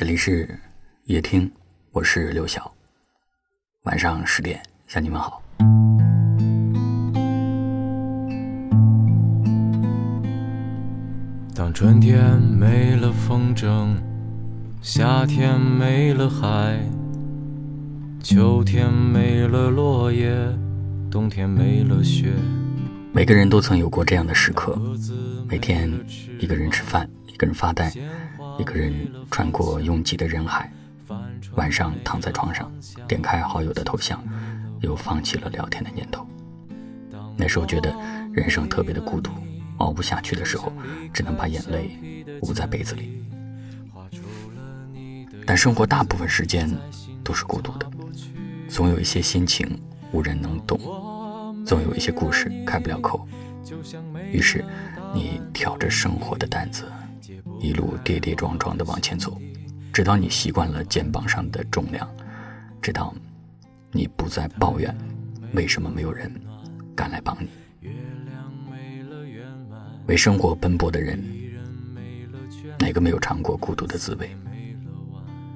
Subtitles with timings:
[0.00, 0.58] 这里是
[1.04, 1.52] 夜听，
[1.90, 2.74] 我是刘晓。
[3.82, 5.42] 晚上十点向你们好。
[11.54, 13.94] 当春天没了风筝，
[14.80, 16.80] 夏天没了海，
[18.22, 20.34] 秋天没了落叶，
[21.10, 22.32] 冬天没了雪。
[23.12, 24.80] 每个人都曾有过这样的时刻：
[25.46, 25.92] 每天
[26.38, 27.92] 一个人吃饭，一个人发呆，
[28.58, 28.92] 一个人
[29.30, 30.70] 穿过拥挤的人海。
[31.56, 32.70] 晚上躺在床上，
[33.08, 34.22] 点开好友的头像，
[34.80, 36.26] 又放弃了聊天的念头。
[37.36, 37.92] 那时候觉得
[38.32, 39.32] 人生特别的孤独，
[39.78, 40.72] 熬不下去的时候，
[41.12, 41.90] 只能把眼泪
[42.42, 43.20] 捂在被子里。
[45.44, 46.70] 但生活大部分时间
[47.24, 47.90] 都是孤独的，
[48.68, 49.76] 总有一些心情
[50.12, 50.78] 无人能懂。
[51.66, 53.26] 总有一些故事开不了口，
[54.30, 54.64] 于是
[55.12, 56.84] 你挑着生活的担子，
[57.60, 59.40] 一路跌跌撞撞地往前走，
[59.92, 62.08] 直到你习惯了肩膀上的重量，
[62.80, 63.14] 直到
[63.92, 64.96] 你不再抱怨
[65.52, 66.32] 为什么没有人
[66.94, 67.48] 敢来帮你。
[70.06, 71.22] 为生活奔波的人，
[72.78, 74.28] 哪个没有尝过孤独的滋味？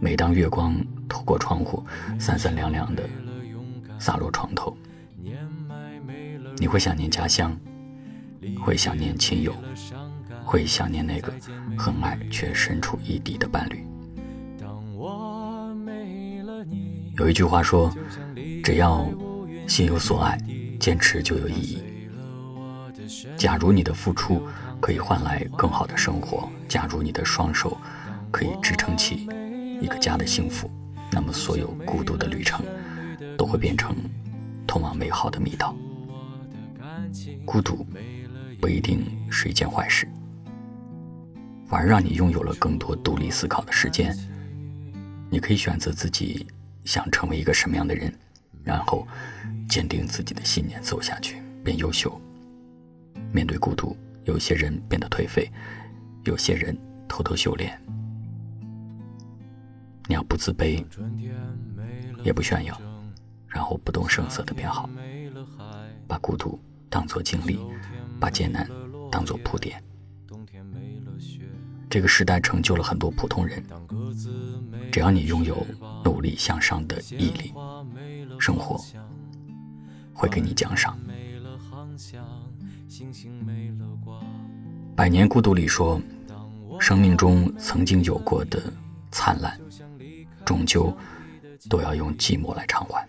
[0.00, 0.74] 每当月光
[1.08, 1.84] 透过窗户，
[2.18, 3.02] 三三两两的
[3.98, 4.76] 洒落床头。
[6.56, 7.54] 你会想念家乡，
[8.60, 9.54] 会想念亲友，
[10.48, 11.30] 会想念那个
[11.76, 13.84] 很爱却身处异地的伴侣。
[17.18, 17.94] 有一句话说
[18.64, 19.06] ：“只要
[19.66, 20.38] 心有所爱，
[20.80, 21.82] 坚持就有意义。”
[23.36, 24.42] 假如你的付出
[24.80, 27.76] 可以换来更好的生活，假如你的双手
[28.30, 29.28] 可以支撑起
[29.82, 30.70] 一个家的幸福，
[31.12, 32.64] 那么所有孤独的旅程
[33.36, 33.94] 都会变成
[34.66, 35.76] 通往美好的密道。
[37.44, 37.86] 孤独
[38.62, 40.08] 不一定是一件坏事，
[41.68, 44.16] 反而让你拥有了更多独立思考的时间。
[45.30, 46.46] 你可以选择自己
[46.84, 48.12] 想成为一个什么样的人，
[48.64, 49.06] 然后
[49.68, 52.18] 坚定自己的信念走下去，变优秀。
[53.30, 53.94] 面对孤独，
[54.24, 55.50] 有些人变得颓废，
[56.24, 56.76] 有些人
[57.06, 57.78] 偷偷修炼。
[60.08, 60.82] 你要不自卑，
[62.24, 62.80] 也不炫耀，
[63.46, 64.88] 然后不动声色的变好，
[66.06, 66.58] 把孤独。
[66.90, 67.58] 当做经历，
[68.18, 68.66] 把艰难
[69.12, 69.78] 当做铺垫。
[71.90, 73.64] 这个时代成就了很多普通人，
[74.92, 75.66] 只要你拥有
[76.04, 77.52] 努力向上的毅力，
[78.38, 78.78] 生活
[80.12, 80.98] 会给你奖赏。
[84.94, 86.00] 百年孤独里说，
[86.78, 88.62] 生命中曾经有过的
[89.10, 89.58] 灿烂，
[90.44, 90.94] 终究
[91.70, 93.06] 都要用寂寞来偿还。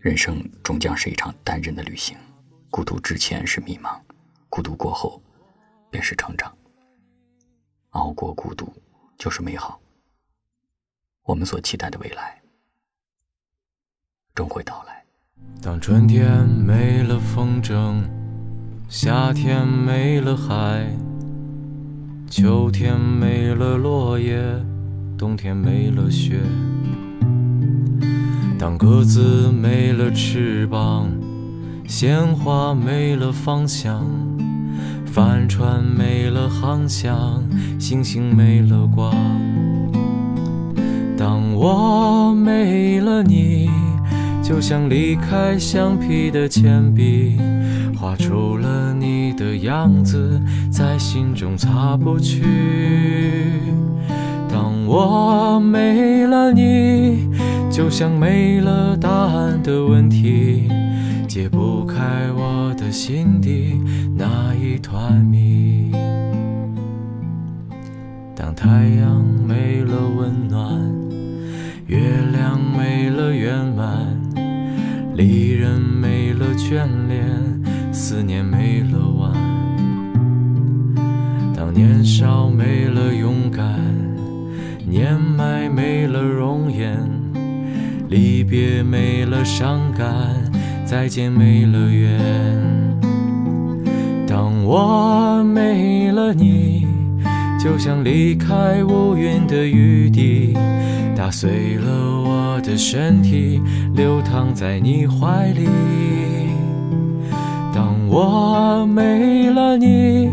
[0.00, 2.16] 人生终将是一场单人的旅行，
[2.68, 3.98] 孤独之前是迷茫，
[4.50, 5.22] 孤独过后
[5.90, 6.54] 便是成长。
[7.94, 8.72] 熬过孤独
[9.18, 9.80] 就是美好。
[11.24, 12.40] 我们所期待的未来
[14.34, 15.04] 终会到来。
[15.62, 18.04] 当春天没了风筝，
[18.88, 20.86] 夏天没了海，
[22.30, 24.38] 秋天没了落叶，
[25.16, 26.40] 冬天没了雪。
[28.58, 31.10] 当鸽子没了翅膀，
[31.88, 34.04] 鲜花没了方向，
[35.14, 37.40] 帆船没了航向，
[37.78, 39.14] 星星没了光。
[41.16, 43.70] 当我没了你，
[44.42, 47.36] 就像离开橡皮的铅笔，
[47.96, 52.42] 画出了你的样子，在心中擦不去。
[54.50, 57.30] 当我没了你。
[57.70, 60.68] 就像没了答案的问题，
[61.28, 61.94] 解不开
[62.36, 62.42] 我
[62.94, 63.80] 心底
[64.16, 65.90] 那一团迷。
[68.36, 70.80] 当太阳没了温暖，
[71.88, 71.98] 月
[72.32, 74.16] 亮没了圆满，
[75.16, 77.26] 离人没了眷恋，
[77.92, 79.32] 思念没了完。
[81.52, 83.76] 当年少没了勇敢，
[84.88, 86.96] 年迈没了容颜。
[88.08, 90.08] 离别没了伤感，
[90.84, 92.43] 再见没了缘。
[97.74, 100.56] 就像离开乌云的雨滴，
[101.16, 101.90] 打碎了
[102.22, 103.60] 我的身体，
[103.96, 105.66] 流淌在你怀里。
[107.74, 110.30] 当我没了你，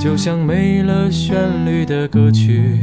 [0.00, 2.76] 就像没了旋律的歌曲，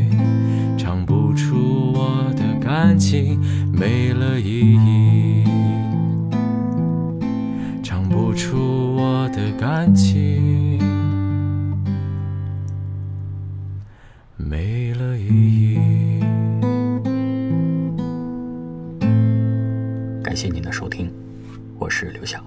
[0.77, 3.37] 唱不出我的感情。
[3.73, 5.43] 没了意义，
[7.83, 10.50] 唱不出我的感情，
[20.31, 21.13] 感谢您的收听，
[21.77, 22.41] 我是刘晓。